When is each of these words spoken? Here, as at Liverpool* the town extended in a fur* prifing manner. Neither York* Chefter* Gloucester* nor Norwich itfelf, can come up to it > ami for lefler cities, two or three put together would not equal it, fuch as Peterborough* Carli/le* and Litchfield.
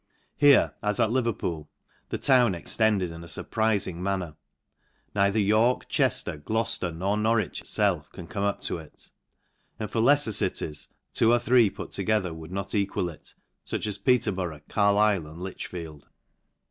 Here, 0.35 0.73
as 0.81 0.99
at 0.99 1.11
Liverpool* 1.11 1.69
the 2.09 2.17
town 2.17 2.55
extended 2.55 3.11
in 3.11 3.23
a 3.23 3.27
fur* 3.27 3.43
prifing 3.43 3.97
manner. 3.97 4.35
Neither 5.13 5.37
York* 5.39 5.85
Chefter* 5.89 6.37
Gloucester* 6.43 6.91
nor 6.91 7.17
Norwich 7.17 7.61
itfelf, 7.61 8.09
can 8.11 8.25
come 8.25 8.43
up 8.43 8.61
to 8.61 8.79
it 8.79 9.11
> 9.43 9.79
ami 9.79 9.87
for 9.89 10.01
lefler 10.01 10.33
cities, 10.33 10.87
two 11.13 11.31
or 11.31 11.37
three 11.37 11.69
put 11.69 11.91
together 11.91 12.33
would 12.33 12.51
not 12.51 12.73
equal 12.73 13.09
it, 13.09 13.35
fuch 13.63 13.85
as 13.85 13.99
Peterborough* 13.99 14.61
Carli/le* 14.67 15.29
and 15.29 15.39
Litchfield. 15.39 16.09